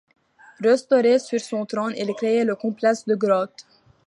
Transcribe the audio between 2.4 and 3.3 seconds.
le complexe de